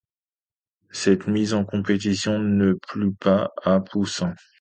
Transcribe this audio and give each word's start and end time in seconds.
Cette 0.89 1.27
mise 1.27 1.53
en 1.53 1.63
compétition 1.63 2.39
ne 2.39 2.73
plut 2.73 3.13
pas 3.13 3.51
à 3.61 3.79
Poussin. 3.81 4.33